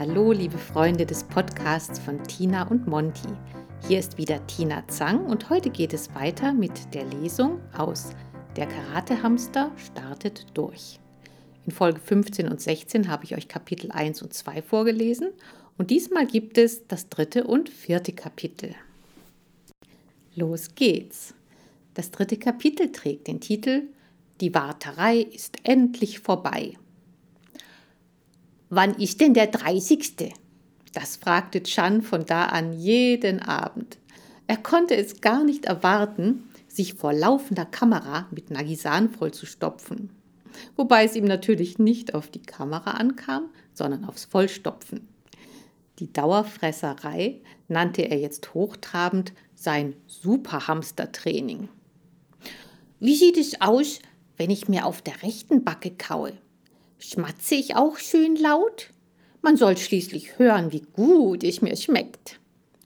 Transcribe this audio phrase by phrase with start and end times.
[0.00, 3.28] Hallo, liebe Freunde des Podcasts von Tina und Monty.
[3.86, 8.12] Hier ist wieder Tina Zang und heute geht es weiter mit der Lesung aus
[8.56, 10.98] Der Karatehamster startet durch.
[11.66, 15.32] In Folge 15 und 16 habe ich euch Kapitel 1 und 2 vorgelesen
[15.76, 18.74] und diesmal gibt es das dritte und vierte Kapitel.
[20.34, 21.34] Los geht's.
[21.92, 23.82] Das dritte Kapitel trägt den Titel
[24.40, 26.72] Die Warterei ist endlich vorbei.
[28.72, 30.32] Wann ist denn der 30.?
[30.94, 33.98] Das fragte Chan von da an jeden Abend.
[34.46, 40.10] Er konnte es gar nicht erwarten, sich vor laufender Kamera mit Nagisan vollzustopfen.
[40.76, 45.08] Wobei es ihm natürlich nicht auf die Kamera ankam, sondern aufs Vollstopfen.
[45.98, 51.68] Die Dauerfresserei nannte er jetzt hochtrabend sein Superhamster-Training.
[53.00, 53.98] Wie sieht es aus,
[54.36, 56.34] wenn ich mir auf der rechten Backe kaue?
[57.02, 58.90] Schmatze ich auch schön laut?
[59.40, 62.38] Man soll schließlich hören, wie gut es mir schmeckt.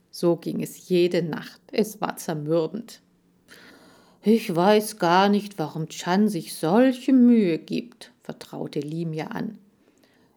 [0.09, 1.59] So ging es jede Nacht.
[1.73, 3.01] Es war zermürbend.
[4.23, 9.57] Ich weiß gar nicht, warum Chan sich solche Mühe gibt, vertraute Li mir an.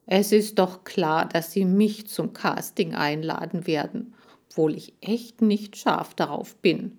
[0.06, 4.12] Es ist doch klar, dass Sie mich zum Casting einladen werden,
[4.50, 6.98] obwohl ich echt nicht scharf darauf bin.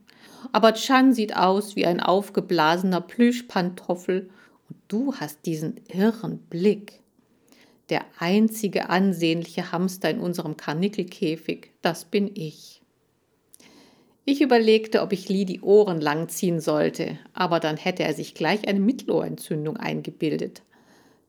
[0.54, 4.30] Aber Chan sieht aus wie ein aufgeblasener Plüschpantoffel
[4.70, 7.02] und du hast diesen irren Blick.
[7.90, 12.82] Der einzige ansehnliche Hamster in unserem Karnickelkäfig, das bin ich.
[14.26, 18.68] Ich überlegte, ob ich Lee die Ohren langziehen sollte, aber dann hätte er sich gleich
[18.68, 20.62] eine Mittelohrentzündung eingebildet.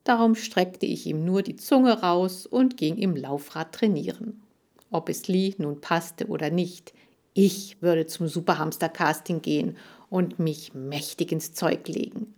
[0.05, 4.43] Darum streckte ich ihm nur die Zunge raus und ging im Laufrad trainieren.
[4.91, 6.93] Ob es Lee nun passte oder nicht,
[7.33, 9.79] ich würde zum Superhamster-Casting gehen
[10.11, 12.35] und mich mächtig ins Zeug legen.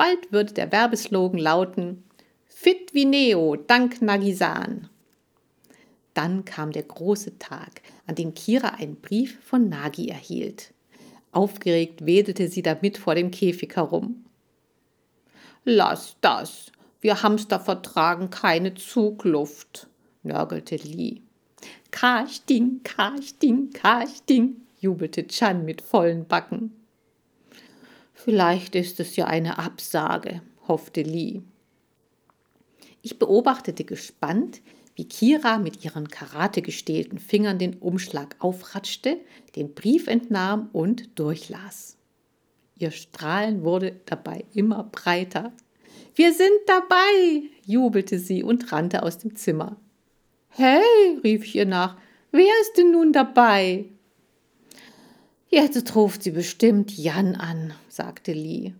[0.00, 2.04] Bald würde der Werbeslogan lauten
[2.46, 4.88] Fit wie Neo, dank Nagisan.
[6.14, 10.72] Dann kam der große Tag, an dem Kira einen Brief von Nagi erhielt.
[11.32, 14.24] Aufgeregt wedelte sie damit vor dem Käfig herum.
[15.66, 19.86] Lass das, wir Hamster vertragen keine Zugluft,
[20.22, 21.20] nörgelte Lee.
[21.90, 26.79] Casting, Casting, Casting, jubelte Chan mit vollen Backen.
[28.24, 31.40] Vielleicht ist es ja eine Absage, hoffte Lee.
[33.00, 34.60] Ich beobachtete gespannt,
[34.94, 39.18] wie Kira mit ihren karategestählten Fingern den Umschlag aufratschte,
[39.56, 41.96] den Brief entnahm und durchlas.
[42.76, 45.54] Ihr Strahlen wurde dabei immer breiter.
[46.14, 49.76] Wir sind dabei, jubelte sie und rannte aus dem Zimmer.
[50.50, 50.82] Hey,
[51.24, 51.96] rief ich ihr nach,
[52.32, 53.86] wer ist denn nun dabei?
[55.52, 58.72] Jetzt ruft sie bestimmt Jan an, sagte Lee.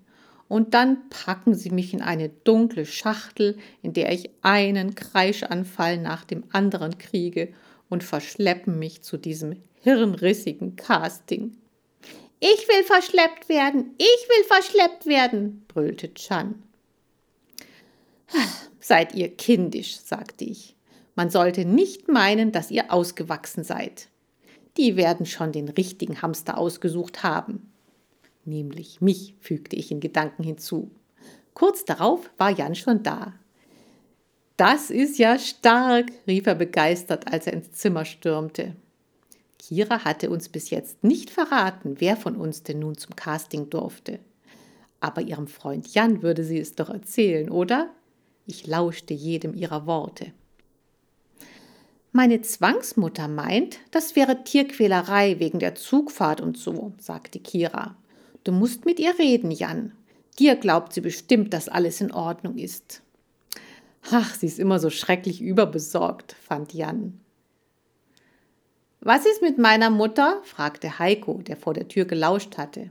[0.47, 6.25] Und dann packen sie mich in eine dunkle Schachtel, in der ich einen Kreischanfall nach
[6.25, 7.53] dem anderen kriege
[7.89, 11.57] und verschleppen mich zu diesem hirnrissigen Casting.
[12.39, 16.63] Ich will verschleppt werden, ich will verschleppt werden, brüllte Chan.
[18.79, 20.77] Seid ihr kindisch, sagte ich.
[21.17, 24.09] Man sollte nicht meinen, dass ihr ausgewachsen seid
[24.77, 27.71] die werden schon den richtigen Hamster ausgesucht haben.
[28.45, 30.91] Nämlich mich, fügte ich in Gedanken hinzu.
[31.55, 33.35] Kurz darauf war Jan schon da.
[34.57, 38.77] Das ist ja stark, rief er begeistert, als er ins Zimmer stürmte.
[39.59, 44.19] Kira hatte uns bis jetzt nicht verraten, wer von uns denn nun zum Casting durfte.
[45.01, 47.91] Aber ihrem Freund Jan würde sie es doch erzählen, oder?
[48.47, 50.33] Ich lauschte jedem ihrer Worte.
[52.13, 57.97] Meine Zwangsmutter meint, das wäre Tierquälerei wegen der Zugfahrt und so, sagte Kira.
[58.43, 59.93] Du musst mit ihr reden, Jan.
[60.39, 63.03] Dir glaubt sie bestimmt, dass alles in Ordnung ist.
[64.11, 67.21] Ach, sie ist immer so schrecklich überbesorgt, fand Jan.
[69.01, 70.41] Was ist mit meiner Mutter?
[70.43, 72.91] fragte Heiko, der vor der Tür gelauscht hatte.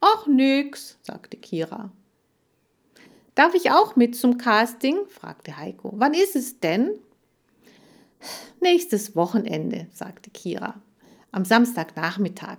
[0.00, 1.90] Ach, nix, sagte Kira.
[3.34, 4.98] Darf ich auch mit zum Casting?
[5.08, 5.92] fragte Heiko.
[5.96, 6.92] Wann ist es denn?
[8.60, 10.80] Nächstes Wochenende, sagte Kira.
[11.30, 12.58] Am Samstagnachmittag.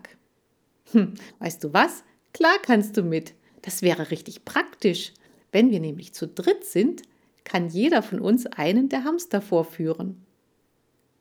[0.91, 2.03] Hm, weißt du was?
[2.33, 3.33] Klar kannst du mit.
[3.61, 5.13] Das wäre richtig praktisch.
[5.51, 7.03] Wenn wir nämlich zu dritt sind,
[7.43, 10.25] kann jeder von uns einen der Hamster vorführen.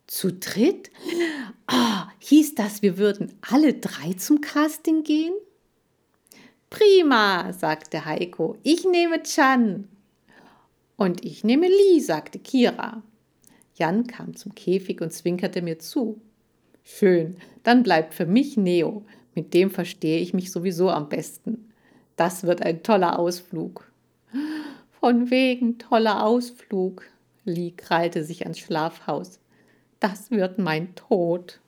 [0.06, 0.90] Zu dritt?
[1.70, 5.34] Oh, hieß das, wir würden alle drei zum Casting gehen?
[6.70, 8.56] Prima, sagte Heiko.
[8.62, 9.88] Ich nehme Chan.
[10.96, 13.02] Und ich nehme Li, sagte Kira.
[13.74, 16.20] Jan kam zum Käfig und zwinkerte mir zu.
[16.84, 19.04] Schön, dann bleibt für mich Neo.
[19.34, 21.72] Mit dem verstehe ich mich sowieso am besten.
[22.16, 23.90] Das wird ein toller Ausflug.
[25.00, 27.04] Von wegen toller Ausflug.
[27.44, 29.40] Lee krallte sich ans Schlafhaus.
[30.00, 31.60] das wird mein Tod.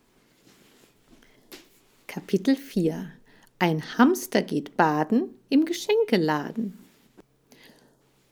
[2.06, 3.10] Kapitel 4
[3.58, 6.78] Ein Hamster geht baden im Geschenkeladen.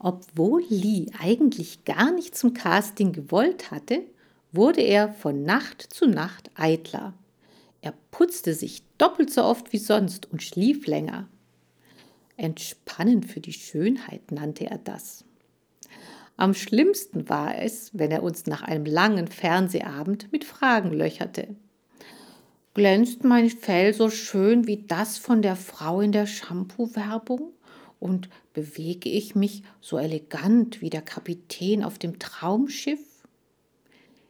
[0.05, 4.03] Obwohl Lee eigentlich gar nicht zum Casting gewollt hatte,
[4.51, 7.15] wurde er von Nacht zu Nacht eitler.
[7.83, 11.29] Er putzte sich doppelt so oft wie sonst und schlief länger.
[12.37, 15.25] Entspannend für die Schönheit nannte er das.
[16.37, 21.55] Am schlimmsten war es, wenn er uns nach einem langen Fernsehabend mit Fragen löcherte.
[22.75, 27.53] Glänzt mein Fell so schön wie das von der Frau in der Shampoo-Werbung?
[28.03, 32.99] Und bewege ich mich so elegant wie der Kapitän auf dem Traumschiff?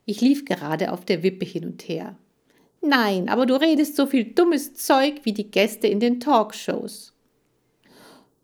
[0.05, 2.19] Ich lief gerade auf der Wippe hin und her.
[2.83, 7.15] Nein, aber du redest so viel dummes Zeug wie die Gäste in den Talkshows.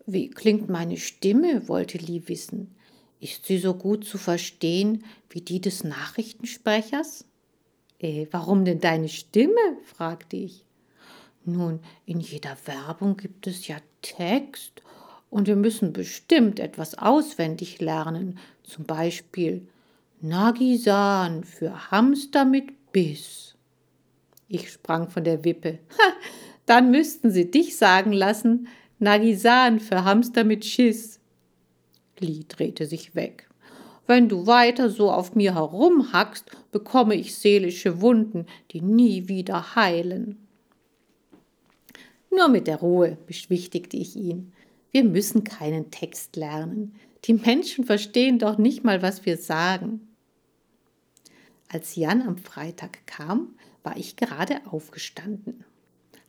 [0.07, 1.69] Wie klingt meine Stimme?
[1.69, 2.75] wollte Lee wissen.
[3.21, 7.27] Ist sie so gut zu verstehen wie die des Nachrichtensprechers?
[7.99, 9.77] Äh, warum denn deine Stimme?
[9.85, 10.65] fragte ich.
[11.45, 14.81] Nun, in jeder Werbung gibt es ja Text
[15.31, 19.67] und wir müssen bestimmt etwas auswendig lernen, zum Beispiel
[20.21, 23.55] Nagisan für Hamster mit Biss.
[24.49, 25.79] Ich sprang von der Wippe.
[26.67, 31.21] Dann müssten Sie dich sagen lassen, Nagisan für Hamster mit Schiss.
[32.19, 33.49] Lee drehte sich weg.
[34.07, 40.39] Wenn du weiter so auf mir herumhackst, bekomme ich seelische Wunden, die nie wieder heilen.
[42.31, 44.53] Nur mit der Ruhe, beschwichtigte ich ihn.
[44.91, 46.95] Wir müssen keinen Text lernen.
[47.25, 50.09] Die Menschen verstehen doch nicht mal, was wir sagen.
[51.69, 55.65] Als Jan am Freitag kam, war ich gerade aufgestanden.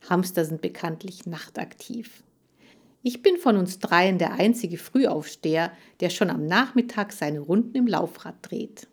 [0.08, 2.22] Hamster sind bekanntlich nachtaktiv.
[3.02, 7.86] Ich bin von uns dreien der einzige Frühaufsteher, der schon am Nachmittag seine Runden im
[7.86, 8.88] Laufrad dreht.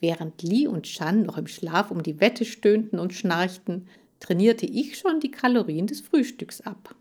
[0.00, 3.86] Während Lee und Chan noch im Schlaf um die Wette stöhnten und schnarchten,
[4.20, 6.94] trainierte ich schon die Kalorien des Frühstücks ab.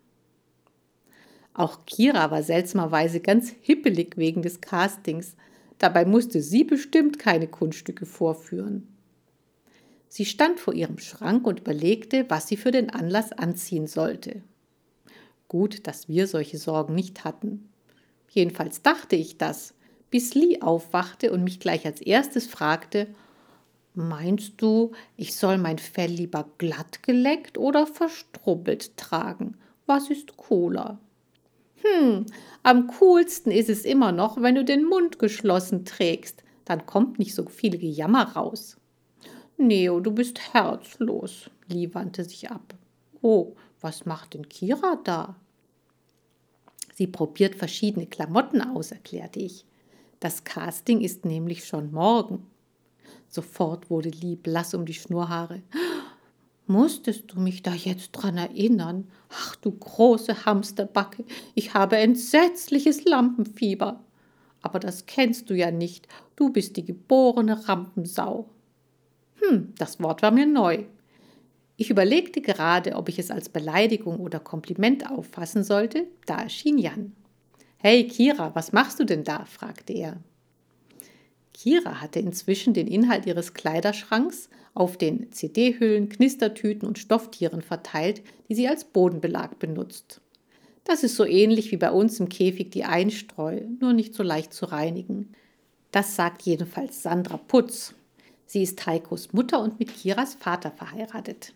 [1.57, 5.37] Auch Kira war seltsamerweise ganz hippelig wegen des Castings.
[5.77, 8.87] Dabei musste sie bestimmt keine Kunststücke vorführen.
[10.09, 14.41] Sie stand vor ihrem Schrank und überlegte, was sie für den Anlass anziehen sollte.
[15.47, 17.69] Gut, dass wir solche Sorgen nicht hatten.
[18.29, 19.73] Jedenfalls dachte ich das,
[20.11, 23.07] bis Lee aufwachte und mich gleich als erstes fragte,
[23.93, 29.55] Meinst du, ich soll mein Fell lieber glatt geleckt oder verstrubbelt tragen?
[29.85, 30.99] Was ist cooler?
[31.85, 32.25] Hm,
[32.63, 36.43] am coolsten ist es immer noch, wenn du den Mund geschlossen trägst.
[36.65, 38.77] Dann kommt nicht so viel Gejammer raus.
[39.57, 41.49] Neo, du bist herzlos.
[41.67, 42.73] Lee wandte sich ab.
[43.21, 45.35] Oh, was macht denn Kira da?
[46.93, 49.65] Sie probiert verschiedene Klamotten aus, erklärte ich.
[50.19, 52.47] Das Casting ist nämlich schon morgen.
[53.27, 55.61] Sofort wurde Lee blass um die Schnurrhaare.
[56.67, 59.07] Musstest du mich da jetzt dran erinnern?
[59.29, 61.23] Ach du große Hamsterbacke,
[61.53, 64.03] ich habe entsetzliches Lampenfieber.
[64.61, 68.49] Aber das kennst du ja nicht, du bist die geborene Rampensau.
[69.41, 70.85] Hm, das Wort war mir neu.
[71.77, 77.15] Ich überlegte gerade, ob ich es als Beleidigung oder Kompliment auffassen sollte, da erschien Jan.
[77.77, 79.45] Hey Kira, was machst du denn da?
[79.45, 80.17] fragte er.
[81.55, 88.55] Kira hatte inzwischen den Inhalt ihres Kleiderschranks auf den CD-Hüllen, Knistertüten und Stofftieren verteilt, die
[88.55, 90.19] sie als Bodenbelag benutzt.
[90.83, 94.53] Das ist so ähnlich wie bei uns im Käfig die Einstreu, nur nicht so leicht
[94.53, 95.33] zu reinigen.
[95.91, 97.95] Das sagt jedenfalls Sandra Putz.
[98.45, 101.53] Sie ist Heikos Mutter und mit Kiras Vater verheiratet.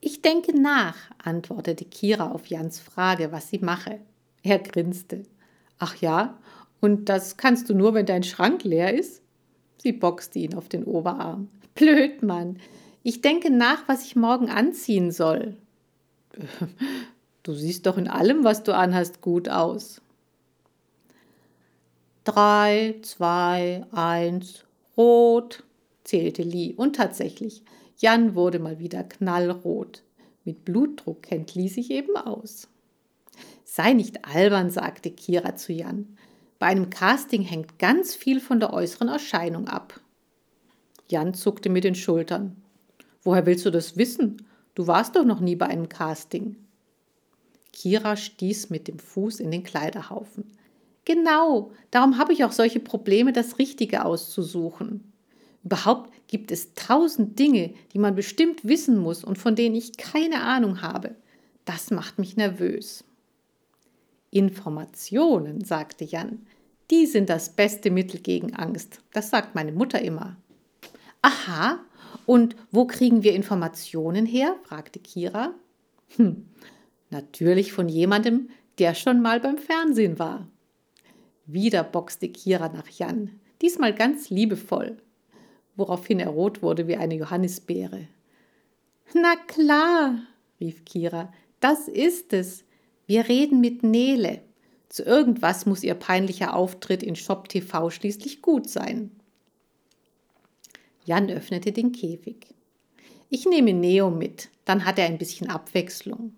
[0.00, 3.98] Ich denke nach, antwortete Kira auf Jans Frage, was sie mache.
[4.44, 5.24] Er grinste.
[5.78, 6.38] Ach ja,
[6.86, 9.20] und das kannst du nur, wenn dein Schrank leer ist?
[9.78, 11.48] Sie boxte ihn auf den Oberarm.
[11.74, 12.58] Blöd, Mann.
[13.02, 15.56] Ich denke nach, was ich morgen anziehen soll.
[17.42, 20.00] Du siehst doch in allem, was du anhast, gut aus.
[22.22, 24.64] Drei, zwei, eins,
[24.96, 25.64] rot,
[26.04, 26.74] zählte Lee.
[26.76, 27.64] Und tatsächlich,
[27.98, 30.04] Jan wurde mal wieder knallrot.
[30.44, 32.68] Mit Blutdruck kennt Lee sich eben aus.
[33.64, 36.16] Sei nicht albern, sagte Kira zu Jan.
[36.58, 40.00] Bei einem Casting hängt ganz viel von der äußeren Erscheinung ab.
[41.08, 42.56] Jan zuckte mit den Schultern.
[43.22, 44.46] Woher willst du das wissen?
[44.74, 46.56] Du warst doch noch nie bei einem Casting.
[47.72, 50.44] Kira stieß mit dem Fuß in den Kleiderhaufen.
[51.04, 55.12] Genau, darum habe ich auch solche Probleme, das Richtige auszusuchen.
[55.62, 60.42] Überhaupt gibt es tausend Dinge, die man bestimmt wissen muss und von denen ich keine
[60.42, 61.14] Ahnung habe.
[61.64, 63.04] Das macht mich nervös.
[64.36, 66.46] Informationen, sagte Jan,
[66.90, 69.00] die sind das beste Mittel gegen Angst.
[69.12, 70.36] Das sagt meine Mutter immer.
[71.22, 71.80] Aha,
[72.26, 74.56] und wo kriegen wir Informationen her?
[74.64, 75.54] fragte Kira.
[76.16, 76.46] Hm,
[77.10, 80.46] natürlich von jemandem, der schon mal beim Fernsehen war.
[81.46, 83.30] Wieder boxte Kira nach Jan,
[83.62, 84.98] diesmal ganz liebevoll,
[85.76, 88.08] woraufhin er rot wurde wie eine Johannisbeere.
[89.14, 90.18] Na klar,
[90.60, 92.65] rief Kira, das ist es.
[93.06, 94.42] Wir reden mit Nele.
[94.88, 99.10] Zu irgendwas muss ihr peinlicher Auftritt in Shop TV schließlich gut sein.
[101.04, 102.48] Jan öffnete den Käfig.
[103.30, 106.34] Ich nehme Neo mit, dann hat er ein bisschen Abwechslung.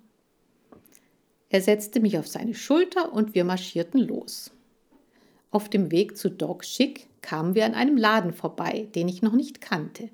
[1.50, 4.50] Er setzte mich auf seine Schulter und wir marschierten los.
[5.50, 9.32] Auf dem Weg zu Dog Schick kamen wir an einem Laden vorbei, den ich noch
[9.32, 10.10] nicht kannte.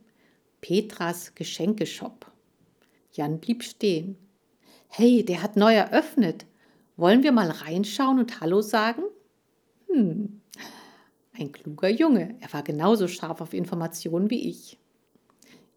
[0.60, 2.30] Petras Geschenkeshop.
[3.12, 4.16] Jan blieb stehen.
[4.88, 6.46] Hey, der hat neu eröffnet.
[6.96, 9.02] Wollen wir mal reinschauen und Hallo sagen?
[9.88, 10.40] Hm,
[11.36, 12.36] ein kluger Junge.
[12.40, 14.78] Er war genauso scharf auf Informationen wie ich.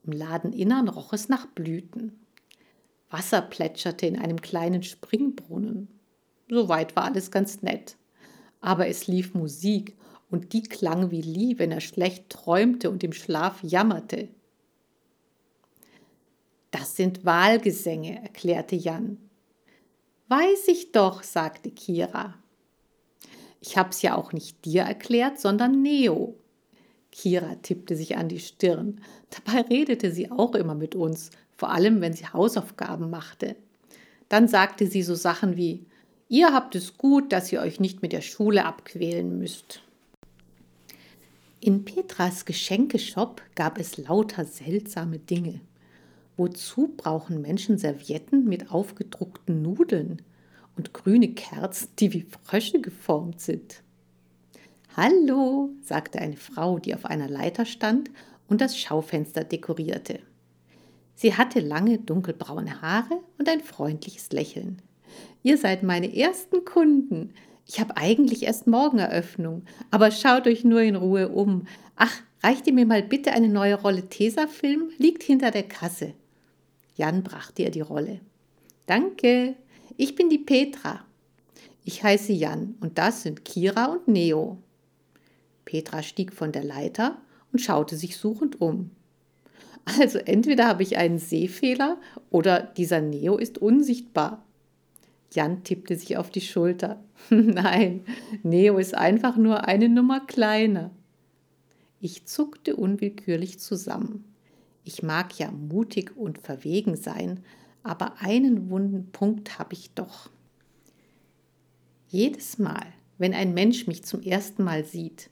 [0.05, 2.19] Im Ladeninnern roch es nach Blüten.
[3.09, 5.87] Wasser plätscherte in einem kleinen Springbrunnen.
[6.49, 7.97] Soweit war alles ganz nett.
[8.61, 9.97] Aber es lief Musik
[10.29, 14.29] und die klang wie Lee, wenn er schlecht träumte und im Schlaf jammerte.
[16.71, 19.17] Das sind Wahlgesänge, erklärte Jan.
[20.27, 22.35] Weiß ich doch, sagte Kira.
[23.61, 26.35] Ich hab's ja auch nicht dir erklärt, sondern Neo.
[27.11, 29.01] Kira tippte sich an die Stirn.
[29.29, 33.55] Dabei redete sie auch immer mit uns, vor allem wenn sie Hausaufgaben machte.
[34.29, 35.85] Dann sagte sie so Sachen wie
[36.29, 39.81] Ihr habt es gut, dass ihr euch nicht mit der Schule abquälen müsst.
[41.61, 45.61] In Petras Geschenkeshop gab es lauter seltsame Dinge.
[46.37, 50.21] Wozu brauchen Menschen Servietten mit aufgedruckten Nudeln
[50.75, 53.81] und grüne Kerzen, die wie Frösche geformt sind?
[54.95, 58.11] Hallo, sagte eine Frau, die auf einer Leiter stand
[58.47, 60.19] und das Schaufenster dekorierte.
[61.15, 64.83] Sie hatte lange dunkelbraune Haare und ein freundliches Lächeln.
[65.41, 67.33] Ihr seid meine ersten Kunden.
[67.65, 71.65] Ich habe eigentlich erst morgen Eröffnung, aber schaut euch nur in Ruhe um.
[71.95, 74.91] Ach, reicht ihr mir mal bitte eine neue Rolle Tesafilm?
[74.99, 76.13] Liegt hinter der Kasse.
[76.97, 78.19] Jan brachte ihr die Rolle.
[78.87, 79.55] Danke,
[79.95, 81.05] ich bin die Petra.
[81.83, 84.57] Ich heiße Jan und das sind Kira und Neo.
[85.63, 87.17] Petra stieg von der Leiter
[87.53, 88.91] und schaute sich suchend um.
[89.85, 91.97] Also entweder habe ich einen Sehfehler
[92.29, 94.43] oder dieser Neo ist unsichtbar.
[95.31, 97.01] Jan tippte sich auf die Schulter.
[97.29, 98.03] Nein,
[98.43, 100.91] Neo ist einfach nur eine Nummer kleiner.
[102.01, 104.25] Ich zuckte unwillkürlich zusammen.
[104.87, 107.43] Ich mag ja mutig und verwegen sein,
[107.83, 110.29] aber einen wunden Punkt habe ich doch.
[112.07, 112.85] Jedes Mal,
[113.17, 115.29] wenn ein Mensch mich zum ersten Mal sieht,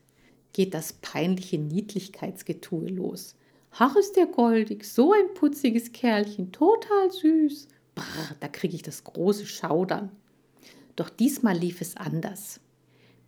[0.51, 3.37] geht das peinliche Niedlichkeitsgetue los.
[3.71, 7.69] Ach, ist der goldig, so ein putziges Kerlchen, total süß.
[7.95, 10.11] Brr, da kriege ich das große Schaudern.
[10.97, 12.59] Doch diesmal lief es anders.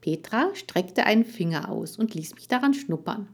[0.01, 3.29] Petra streckte einen Finger aus und ließ mich daran schnuppern.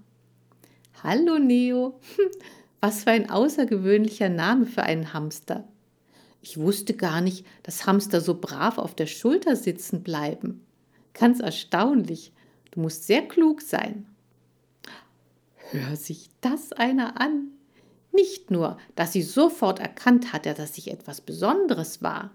[1.01, 1.99] Hallo Neo,
[2.83, 5.65] was für ein außergewöhnlicher Name für einen Hamster.
[6.41, 10.65] Ich wusste gar nicht, dass Hamster so brav auf der Schulter sitzen bleiben.
[11.13, 12.33] Ganz erstaunlich.
[12.71, 14.05] Du musst sehr klug sein.
[15.71, 17.51] Hör sich das einer an.
[18.11, 22.31] Nicht nur, dass sie sofort erkannt hatte, dass ich etwas Besonderes war.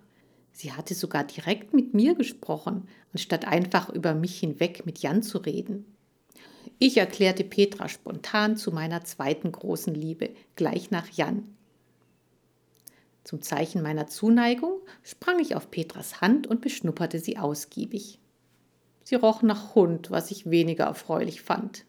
[0.52, 5.36] Sie hatte sogar direkt mit mir gesprochen, anstatt einfach über mich hinweg mit Jan zu
[5.36, 5.97] reden.
[6.80, 11.56] Ich erklärte Petra spontan zu meiner zweiten großen Liebe, gleich nach Jan.
[13.24, 18.20] Zum Zeichen meiner Zuneigung sprang ich auf Petras Hand und beschnupperte sie ausgiebig.
[19.02, 21.84] Sie roch nach Hund, was ich weniger erfreulich fand.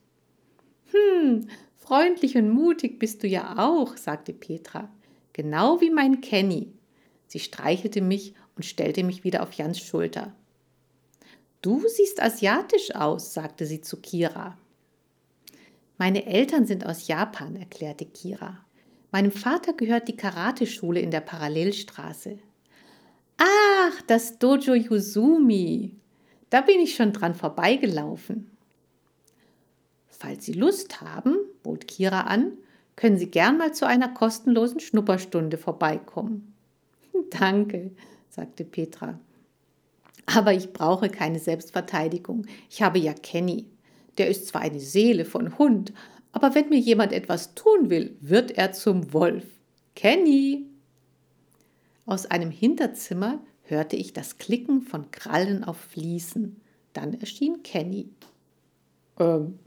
[0.91, 4.89] Hm, freundlich und mutig bist du ja auch, sagte Petra.
[5.33, 6.73] Genau wie mein Kenny.
[7.27, 10.33] Sie streichelte mich und stellte mich wieder auf Jans Schulter.
[11.61, 14.57] Du siehst asiatisch aus, sagte sie zu Kira.
[15.99, 18.65] Meine Eltern sind aus Japan, erklärte Kira.
[19.11, 22.39] Meinem Vater gehört die Karateschule in der Parallelstraße.
[23.37, 25.97] Ach, das Dojo Yuzumi.
[26.49, 28.49] Da bin ich schon dran vorbeigelaufen.
[30.07, 32.53] Falls Sie Lust haben, bot Kira an,
[32.95, 36.53] können Sie gern mal zu einer kostenlosen Schnupperstunde vorbeikommen.
[37.29, 37.91] Danke,
[38.29, 39.19] sagte Petra.
[40.25, 42.45] Aber ich brauche keine Selbstverteidigung.
[42.69, 43.65] Ich habe ja Kenny.
[44.17, 45.93] Der ist zwar eine Seele von Hund,
[46.31, 49.45] aber wenn mir jemand etwas tun will, wird er zum Wolf.
[49.95, 50.65] Kenny!
[52.05, 56.61] Aus einem Hinterzimmer hörte ich das Klicken von Krallen auf Fliesen.
[56.93, 58.09] Dann erschien Kenny.
[59.19, 59.59] Ähm,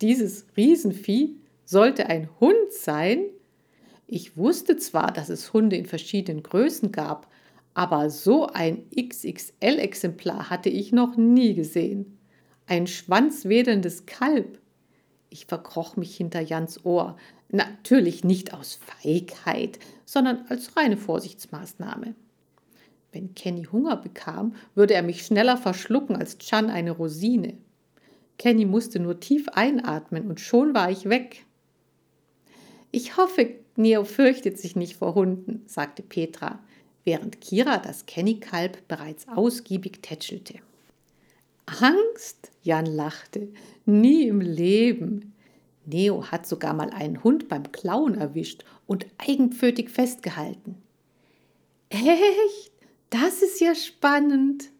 [0.00, 3.24] dieses Riesenvieh, sollte ein Hund sein?
[4.06, 7.28] Ich wusste zwar, dass es Hunde in verschiedenen Größen gab,
[7.74, 12.18] aber so ein XXL-Exemplar hatte ich noch nie gesehen.
[12.72, 14.58] Ein schwanzwedelndes Kalb.
[15.28, 17.18] Ich verkroch mich hinter Jans Ohr,
[17.50, 22.14] natürlich nicht aus Feigheit, sondern als reine Vorsichtsmaßnahme.
[23.12, 27.58] Wenn Kenny Hunger bekam, würde er mich schneller verschlucken als Chan eine Rosine.
[28.38, 31.44] Kenny musste nur tief einatmen und schon war ich weg.
[32.90, 36.58] Ich hoffe, Neo fürchtet sich nicht vor Hunden, sagte Petra,
[37.04, 40.54] während Kira das Kenny-Kalb bereits ausgiebig tätschelte.
[41.66, 42.50] Angst?
[42.62, 43.48] Jan lachte.
[43.84, 45.34] Nie im Leben.
[45.84, 50.76] Neo hat sogar mal einen Hund beim Klauen erwischt und eigenpfötig festgehalten.
[51.88, 52.72] Echt?
[53.10, 54.70] Das ist ja spannend.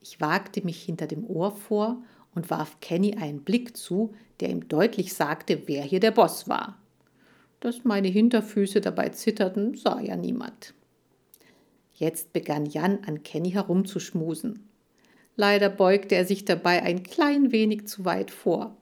[0.00, 2.02] Ich wagte mich hinter dem Ohr vor
[2.34, 6.78] und warf Kenny einen Blick zu, der ihm deutlich sagte, wer hier der Boss war.
[7.60, 10.74] Dass meine Hinterfüße dabei zitterten, sah ja niemand.
[11.94, 14.68] Jetzt begann Jan an Kenny herumzuschmusen.
[15.42, 18.76] Leider beugte er sich dabei ein klein wenig zu weit vor.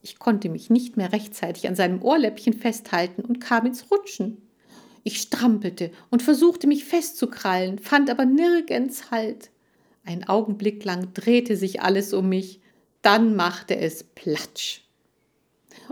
[0.00, 4.38] Ich konnte mich nicht mehr rechtzeitig an seinem Ohrläppchen festhalten und kam ins Rutschen.
[5.04, 9.50] Ich strampelte und versuchte mich festzukrallen, fand aber nirgends Halt.
[10.02, 12.62] Ein Augenblick lang drehte sich alles um mich,
[13.02, 14.80] dann machte es Platsch.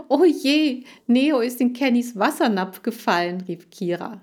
[0.07, 4.19] Oh je, Neo ist in Kennys Wassernapf gefallen, rief Kira.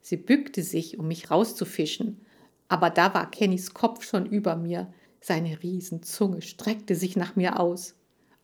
[0.00, 2.24] Sie bückte sich, um mich rauszufischen,
[2.68, 4.90] aber da war Kennys Kopf schon über mir.
[5.28, 7.96] Seine Riesenzunge streckte sich nach mir aus.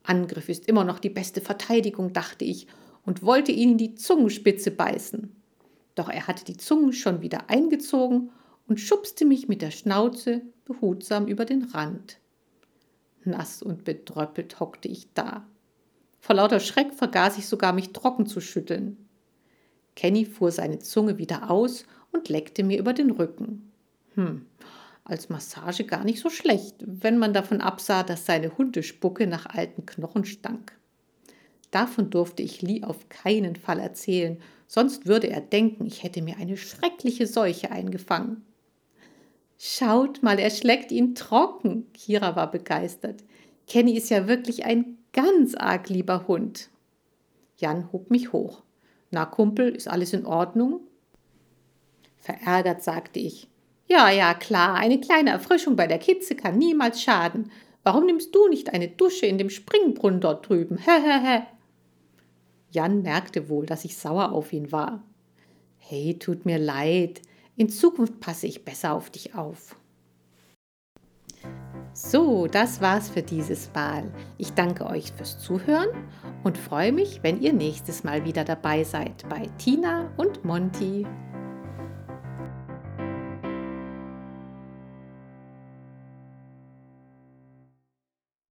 [0.03, 2.67] Angriff ist immer noch die beste Verteidigung, dachte ich,
[3.05, 5.31] und wollte ihn in die Zungenspitze beißen.
[5.95, 8.33] Doch er hatte die Zunge schon wieder eingezogen
[8.67, 12.19] und schubste mich mit der Schnauze behutsam über den Rand.
[13.23, 15.47] Nass und bedröppelt hockte ich da.
[16.19, 18.97] Vor lauter Schreck vergaß ich sogar, mich trocken zu schütteln.
[19.95, 23.71] Kenny fuhr seine Zunge wieder aus und leckte mir über den Rücken.
[24.17, 24.47] Hm,
[25.05, 29.85] als Massage gar nicht so schlecht, wenn man davon absah, dass seine Hundespucke nach alten
[29.87, 30.79] Knochen stank.
[31.71, 36.37] Davon durfte ich Lee auf keinen Fall erzählen, sonst würde er denken, ich hätte mir
[36.37, 38.45] eine schreckliche Seuche eingefangen.
[39.59, 41.87] Schaut mal, er schlägt ihn trocken.
[41.93, 43.23] Kira war begeistert.
[43.69, 46.69] Kenny ist ja wirklich ein ganz arg lieber Hund.
[47.59, 48.65] Jan hob mich hoch.
[49.13, 50.81] Na, Kumpel, ist alles in Ordnung?
[52.19, 53.49] Verärgert sagte ich.
[53.93, 57.51] Ja, ja, klar, eine kleine Erfrischung bei der Kitze kann niemals schaden.
[57.83, 60.79] Warum nimmst du nicht eine Dusche in dem Springbrunnen dort drüben?
[60.79, 61.43] Hä.
[62.71, 65.03] Jan merkte wohl, dass ich sauer auf ihn war.
[65.77, 67.21] Hey, tut mir leid.
[67.55, 69.77] In Zukunft passe ich besser auf dich auf.
[71.93, 74.11] So, das war's für dieses Mal.
[74.39, 75.91] Ich danke euch fürs Zuhören
[76.45, 81.07] und freue mich, wenn ihr nächstes Mal wieder dabei seid bei Tina und Monty.